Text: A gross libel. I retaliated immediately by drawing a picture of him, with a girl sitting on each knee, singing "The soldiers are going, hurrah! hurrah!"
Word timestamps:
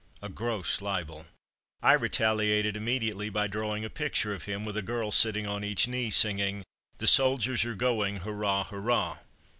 A 0.19 0.29
gross 0.29 0.81
libel. 0.81 1.27
I 1.83 1.93
retaliated 1.93 2.75
immediately 2.75 3.29
by 3.29 3.45
drawing 3.45 3.85
a 3.85 3.89
picture 3.91 4.33
of 4.33 4.45
him, 4.45 4.65
with 4.65 4.75
a 4.75 4.81
girl 4.81 5.11
sitting 5.11 5.45
on 5.45 5.63
each 5.63 5.87
knee, 5.87 6.09
singing 6.09 6.63
"The 6.97 7.05
soldiers 7.05 7.65
are 7.65 7.75
going, 7.75 8.21
hurrah! 8.21 8.63
hurrah!" 8.63 9.19